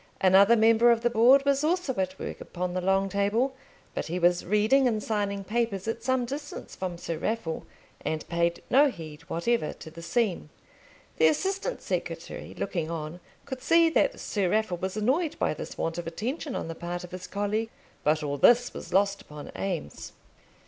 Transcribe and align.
Another 0.19 0.55
member 0.55 0.89
of 0.89 1.01
the 1.01 1.11
Board 1.11 1.45
was 1.45 1.63
also 1.63 1.93
at 1.97 2.17
work 2.17 2.41
upon 2.41 2.73
the 2.73 2.81
long 2.81 3.07
table; 3.07 3.55
but 3.93 4.07
he 4.07 4.17
was 4.17 4.43
reading 4.43 4.87
and 4.87 5.03
signing 5.03 5.43
papers 5.43 5.87
at 5.87 6.01
some 6.01 6.25
distance 6.25 6.75
from 6.75 6.97
Sir 6.97 7.19
Raffle, 7.19 7.67
and 8.03 8.27
paid 8.27 8.63
no 8.71 8.89
heed 8.89 9.21
whatever 9.29 9.73
to 9.73 9.91
the 9.91 10.01
scene. 10.01 10.49
The 11.17 11.27
assistant 11.27 11.83
secretary, 11.83 12.55
looking 12.57 12.89
on, 12.89 13.19
could 13.45 13.61
see 13.61 13.91
that 13.91 14.19
Sir 14.19 14.49
Raffle 14.49 14.77
was 14.77 14.97
annoyed 14.97 15.37
by 15.37 15.53
this 15.53 15.77
want 15.77 15.99
of 15.99 16.07
attention 16.07 16.55
on 16.55 16.67
the 16.67 16.73
part 16.73 17.03
of 17.03 17.11
his 17.11 17.27
colleague, 17.27 17.69
but 18.03 18.23
all 18.23 18.39
this 18.39 18.73
was 18.73 18.91
lost 18.91 19.21
upon 19.21 19.51
Eames. 19.55 20.13